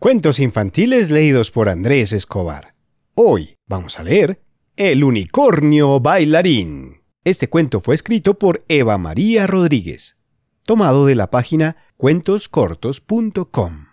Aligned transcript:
Cuentos 0.00 0.38
infantiles 0.38 1.10
leídos 1.10 1.50
por 1.50 1.68
Andrés 1.68 2.12
Escobar. 2.12 2.76
Hoy 3.16 3.56
vamos 3.66 3.98
a 3.98 4.04
leer 4.04 4.40
El 4.76 5.02
unicornio 5.02 5.98
bailarín. 5.98 7.02
Este 7.24 7.48
cuento 7.48 7.80
fue 7.80 7.96
escrito 7.96 8.38
por 8.38 8.64
Eva 8.68 8.96
María 8.96 9.48
Rodríguez, 9.48 10.20
tomado 10.64 11.04
de 11.04 11.16
la 11.16 11.32
página 11.32 11.76
cuentoscortos.com. 11.96 13.86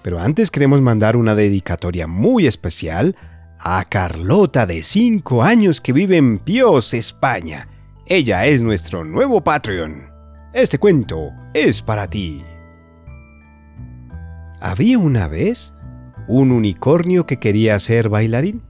Pero 0.00 0.20
antes 0.20 0.50
queremos 0.50 0.80
mandar 0.80 1.14
una 1.18 1.34
dedicatoria 1.34 2.06
muy 2.06 2.46
especial 2.46 3.16
a 3.58 3.84
Carlota 3.84 4.64
de 4.64 4.82
5 4.82 5.42
años 5.42 5.82
que 5.82 5.92
vive 5.92 6.16
en 6.16 6.38
Pios, 6.38 6.94
España. 6.94 7.68
Ella 8.06 8.46
es 8.46 8.62
nuestro 8.62 9.04
nuevo 9.04 9.44
Patreon. 9.44 10.13
Este 10.54 10.78
cuento 10.78 11.32
es 11.52 11.82
para 11.82 12.06
ti. 12.06 12.44
Había 14.60 14.98
una 15.00 15.26
vez 15.26 15.74
un 16.28 16.52
unicornio 16.52 17.26
que 17.26 17.40
quería 17.40 17.76
ser 17.80 18.08
bailarín, 18.08 18.62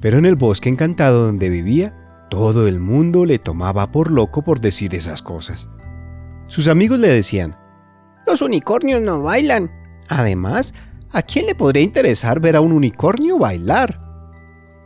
pero 0.00 0.18
en 0.18 0.26
el 0.26 0.36
bosque 0.36 0.68
encantado 0.68 1.26
donde 1.26 1.48
vivía, 1.48 1.92
todo 2.30 2.68
el 2.68 2.78
mundo 2.78 3.26
le 3.26 3.40
tomaba 3.40 3.90
por 3.90 4.12
loco 4.12 4.42
por 4.42 4.60
decir 4.60 4.94
esas 4.94 5.22
cosas. 5.22 5.68
Sus 6.46 6.68
amigos 6.68 7.00
le 7.00 7.08
decían, 7.08 7.56
Los 8.28 8.40
unicornios 8.40 9.02
no 9.02 9.20
bailan. 9.20 9.72
Además, 10.08 10.72
¿a 11.10 11.22
quién 11.22 11.46
le 11.46 11.56
podría 11.56 11.82
interesar 11.82 12.38
ver 12.38 12.54
a 12.54 12.60
un 12.60 12.70
unicornio 12.70 13.38
bailar? 13.38 14.00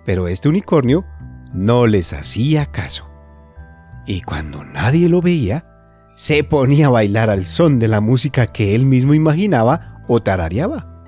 Pero 0.06 0.28
este 0.28 0.48
unicornio 0.48 1.04
no 1.52 1.86
les 1.86 2.14
hacía 2.14 2.64
caso. 2.64 3.06
Y 4.06 4.22
cuando 4.22 4.64
nadie 4.64 5.10
lo 5.10 5.20
veía, 5.20 5.77
se 6.18 6.42
ponía 6.42 6.86
a 6.88 6.90
bailar 6.90 7.30
al 7.30 7.46
son 7.46 7.78
de 7.78 7.86
la 7.86 8.00
música 8.00 8.48
que 8.48 8.74
él 8.74 8.86
mismo 8.86 9.14
imaginaba 9.14 10.02
o 10.08 10.20
tarareaba. 10.20 11.04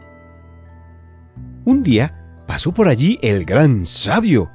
Un 1.64 1.82
día 1.82 2.44
pasó 2.46 2.72
por 2.72 2.86
allí 2.86 3.18
el 3.20 3.44
gran 3.44 3.86
sabio 3.86 4.52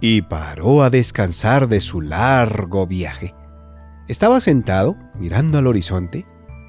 y 0.00 0.22
paró 0.22 0.82
a 0.82 0.90
descansar 0.90 1.68
de 1.68 1.80
su 1.80 2.00
largo 2.00 2.84
viaje. 2.84 3.32
Estaba 4.08 4.40
sentado 4.40 4.96
mirando 5.14 5.58
al 5.58 5.68
horizonte 5.68 6.26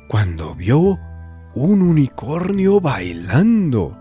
cuando 0.09 0.53
vio 0.53 0.99
un 1.55 1.81
unicornio 1.81 2.81
bailando. 2.81 3.97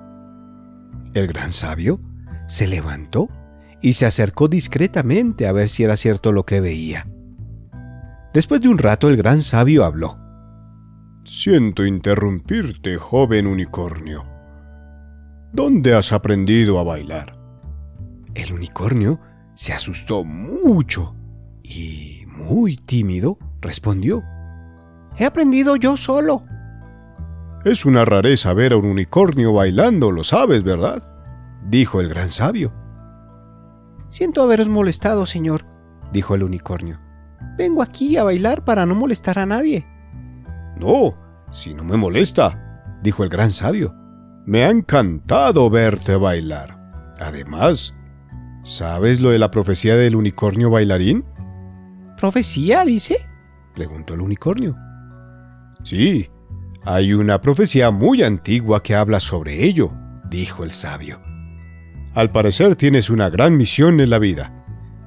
El 1.14 1.28
gran 1.28 1.52
sabio 1.52 2.00
se 2.48 2.66
levantó 2.66 3.30
y 3.80 3.94
se 3.94 4.04
acercó 4.04 4.48
discretamente 4.48 5.46
a 5.46 5.52
ver 5.52 5.70
si 5.70 5.84
era 5.84 5.96
cierto 5.96 6.32
lo 6.32 6.44
que 6.44 6.60
veía. 6.60 7.06
Después 8.32 8.60
de 8.60 8.68
un 8.68 8.78
rato 8.78 9.08
el 9.08 9.16
gran 9.16 9.42
sabio 9.42 9.84
habló. 9.84 10.18
Siento 11.24 11.84
interrumpirte, 11.84 12.96
joven 12.96 13.46
unicornio. 13.46 14.24
¿Dónde 15.52 15.94
has 15.94 16.12
aprendido 16.12 16.78
a 16.78 16.84
bailar? 16.84 17.38
El 18.34 18.52
unicornio 18.52 19.20
se 19.54 19.74
asustó 19.74 20.24
mucho 20.24 21.14
y, 21.62 22.24
muy 22.26 22.76
tímido, 22.76 23.38
respondió. 23.60 24.22
He 25.18 25.26
aprendido 25.26 25.76
yo 25.76 25.96
solo. 25.98 26.44
Es 27.64 27.84
una 27.84 28.04
rareza 28.04 28.54
ver 28.54 28.72
a 28.72 28.76
un 28.78 28.86
unicornio 28.86 29.52
bailando, 29.52 30.10
lo 30.10 30.24
sabes, 30.24 30.64
¿verdad? 30.64 31.02
dijo 31.68 32.00
el 32.00 32.08
gran 32.08 32.32
sabio. 32.32 32.72
Siento 34.08 34.42
haberos 34.42 34.68
molestado, 34.68 35.26
señor, 35.26 35.64
dijo 36.12 36.34
el 36.34 36.42
unicornio. 36.42 36.98
Vengo 37.56 37.82
aquí 37.82 38.16
a 38.16 38.24
bailar 38.24 38.64
para 38.64 38.86
no 38.86 38.94
molestar 38.94 39.38
a 39.38 39.46
nadie. 39.46 39.86
No, 40.78 41.14
si 41.50 41.74
no 41.74 41.84
me 41.84 41.96
molesta, 41.96 42.98
dijo 43.02 43.24
el 43.24 43.28
gran 43.28 43.50
sabio. 43.50 43.94
Me 44.46 44.64
ha 44.64 44.70
encantado 44.70 45.68
verte 45.70 46.16
bailar. 46.16 47.14
Además, 47.20 47.94
¿sabes 48.64 49.20
lo 49.20 49.30
de 49.30 49.38
la 49.38 49.50
profecía 49.50 49.96
del 49.96 50.16
unicornio 50.16 50.70
bailarín? 50.70 51.24
¿Profecía, 52.16 52.84
dice? 52.84 53.26
preguntó 53.74 54.14
el 54.14 54.22
unicornio. 54.22 54.76
Sí, 55.82 56.30
hay 56.84 57.12
una 57.12 57.40
profecía 57.40 57.90
muy 57.90 58.22
antigua 58.22 58.82
que 58.82 58.94
habla 58.94 59.20
sobre 59.20 59.64
ello, 59.64 59.92
dijo 60.28 60.64
el 60.64 60.72
sabio. 60.72 61.20
Al 62.14 62.30
parecer 62.30 62.76
tienes 62.76 63.10
una 63.10 63.30
gran 63.30 63.56
misión 63.56 64.00
en 64.00 64.10
la 64.10 64.18
vida 64.18 64.61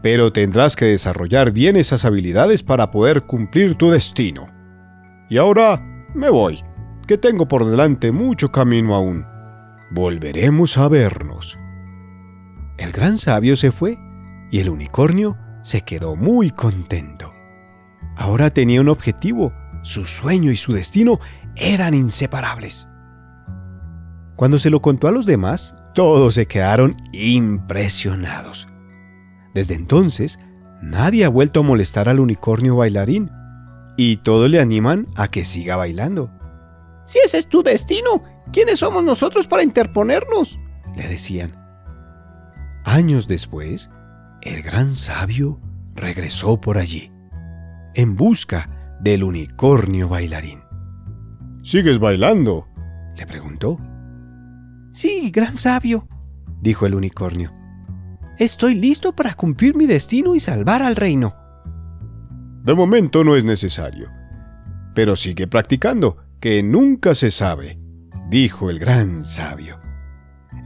pero 0.06 0.32
tendrás 0.32 0.76
que 0.76 0.86
desarrollar 0.86 1.52
bien 1.52 1.76
esas 1.76 2.06
habilidades 2.06 2.62
para 2.62 2.92
poder 2.92 3.24
cumplir 3.24 3.74
tu 3.74 3.90
destino. 3.90 4.46
Y 5.32 5.38
ahora 5.38 5.84
me 6.14 6.30
voy, 6.30 6.64
que 7.08 7.18
tengo 7.18 7.48
por 7.48 7.66
delante 7.68 8.12
mucho 8.12 8.52
camino 8.52 8.94
aún. 8.94 9.26
Volveremos 9.90 10.78
a 10.78 10.90
vernos. 10.90 11.58
El 12.78 12.92
gran 12.92 13.18
sabio 13.18 13.56
se 13.56 13.72
fue 13.72 13.98
y 14.52 14.60
el 14.60 14.70
unicornio 14.70 15.40
se 15.64 15.82
quedó 15.82 16.16
muy 16.16 16.52
contento. 16.52 17.34
Ahora 18.16 18.52
tenía 18.52 18.82
un 18.82 18.90
objetivo, 18.90 19.54
su 19.82 20.06
sueño 20.06 20.52
y 20.52 20.58
su 20.58 20.72
destino 20.72 21.20
eran 21.56 21.96
inseparables. 21.96 22.88
Cuando 24.36 24.60
se 24.60 24.70
lo 24.70 24.84
contó 24.84 25.08
a 25.08 25.12
los 25.12 25.26
demás, 25.26 25.76
todos 25.96 26.36
se 26.36 26.46
quedaron 26.46 26.96
impresionados. 27.12 28.68
Desde 29.56 29.74
entonces, 29.74 30.38
nadie 30.82 31.24
ha 31.24 31.30
vuelto 31.30 31.62
a 31.62 31.64
molestar 31.64 32.10
al 32.10 32.20
unicornio 32.20 32.76
bailarín, 32.76 33.32
y 33.96 34.18
todos 34.18 34.50
le 34.50 34.60
animan 34.60 35.08
a 35.16 35.30
que 35.30 35.46
siga 35.46 35.78
bailando. 35.78 36.30
Si 37.06 37.20
ese 37.20 37.38
es 37.38 37.48
tu 37.48 37.64
destino, 37.64 38.22
¿quiénes 38.52 38.80
somos 38.80 39.02
nosotros 39.04 39.48
para 39.48 39.64
interponernos? 39.64 40.60
le 40.94 41.08
decían. 41.08 41.56
Años 42.84 43.30
después, 43.30 43.90
el 44.42 44.62
gran 44.62 44.94
sabio 44.94 45.62
regresó 45.96 46.60
por 46.60 46.78
allí, 46.78 47.14
en 47.94 48.18
busca 48.18 48.98
del 49.00 49.24
unicornio 49.24 50.10
bailarín. 50.10 50.60
¿Sigues 51.64 52.00
bailando? 52.00 52.68
le 53.16 53.26
preguntó. 53.26 53.80
Sí, 54.92 55.32
gran 55.32 55.56
sabio, 55.56 56.10
dijo 56.62 56.86
el 56.86 56.96
unicornio. 56.96 57.54
Estoy 58.38 58.76
listo 58.76 59.16
para 59.16 59.34
cumplir 59.34 59.76
mi 59.78 59.86
destino 59.86 60.36
y 60.36 60.40
salvar 60.40 60.82
al 60.82 60.98
reino. 60.98 61.36
De 62.64 62.74
momento 62.74 63.24
no 63.24 63.36
es 63.36 63.46
necesario. 63.46 64.10
Pero 64.94 65.16
sigue 65.16 65.48
practicando, 65.48 66.18
que 66.42 66.62
nunca 66.62 67.16
se 67.16 67.32
sabe, 67.32 67.80
dijo 68.30 68.70
el 68.70 68.80
gran 68.80 69.24
sabio. 69.24 69.80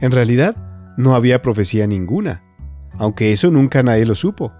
En 0.00 0.10
realidad, 0.10 0.56
no 0.96 1.14
había 1.14 1.42
profecía 1.42 1.86
ninguna, 1.86 2.42
aunque 2.98 3.32
eso 3.32 3.50
nunca 3.50 3.82
nadie 3.82 4.04
lo 4.04 4.14
supo. 4.16 4.52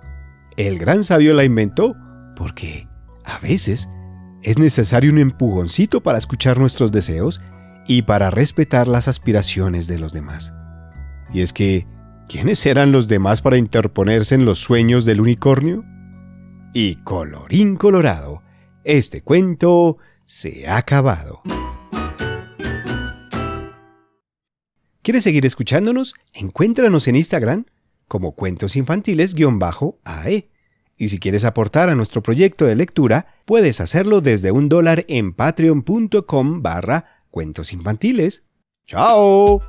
El 0.56 0.78
gran 0.78 1.03
sabio 1.03 1.34
la 1.34 1.44
inventó 1.44 1.97
porque, 2.37 2.88
a 3.25 3.38
veces, 3.41 3.88
es 4.43 4.59
necesario 4.59 5.10
un 5.10 5.19
empujoncito 5.19 6.00
para 6.03 6.19
escuchar 6.19 6.59
nuestros 6.59 6.93
deseos 6.93 7.43
y 7.88 8.03
para 8.03 8.31
respetar 8.31 8.87
las 8.87 9.09
aspiraciones 9.09 9.88
de 9.88 9.99
los 9.99 10.12
demás. 10.12 10.54
Y 11.32 11.41
es 11.41 11.53
que 11.53 11.87
¿Quiénes 12.31 12.65
eran 12.65 12.93
los 12.93 13.09
demás 13.09 13.43
para 13.43 13.57
interponerse 13.57 14.37
en 14.37 14.45
los 14.45 14.61
sueños 14.61 15.05
del 15.05 15.21
unicornio? 15.21 15.85
Y 16.73 16.95
colorín 17.03 17.75
colorado, 17.75 18.45
este 18.85 19.23
cuento 19.23 19.99
se 20.27 20.69
ha 20.69 20.77
acabado. 20.77 21.43
¿Quieres 25.03 25.25
seguir 25.25 25.45
escuchándonos? 25.45 26.15
Encuéntranos 26.33 27.09
en 27.09 27.17
Instagram 27.17 27.65
como 28.07 28.37
Cuentos 28.37 28.77
Infantiles-AE. 28.77 30.51
Y 30.97 31.09
si 31.09 31.19
quieres 31.19 31.45
aportar 31.45 31.89
a 31.89 31.97
nuestro 31.97 32.23
proyecto 32.23 32.65
de 32.65 32.77
lectura, 32.77 33.35
puedes 33.45 33.81
hacerlo 33.81 34.21
desde 34.21 34.53
un 34.53 34.69
dólar 34.69 35.05
en 35.09 35.33
patreon.com 35.33 36.62
barra 36.62 37.25
cuentos 37.33 37.73
infantiles. 37.73 38.44
¡Chao! 38.87 39.62